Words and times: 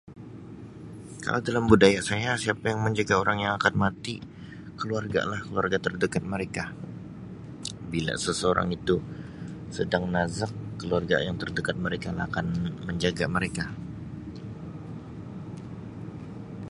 Kalau 1.23 1.41
dalam 1.47 1.63
budaya 1.71 2.01
saya 2.09 2.31
siapa 2.43 2.65
yang 2.73 2.79
menjaga 2.85 3.15
orang 3.23 3.37
yang 3.45 3.53
akan 3.61 3.73
mati 3.85 4.15
keluarga 4.81 5.21
lah, 5.31 5.41
keluarga 5.47 5.77
terdekat 5.85 6.23
mereka. 6.33 6.63
Bila 7.91 8.13
seseorang 8.25 8.69
itu 8.77 8.95
sedang 9.75 10.03
nazak 10.15 10.49
keluarga 10.81 11.17
yang 11.27 11.35
terdekat 11.41 11.75
mereka 11.85 12.09
lah 12.17 12.25
akan 12.29 12.45
menjaga 12.89 13.25
mereka 13.35 13.65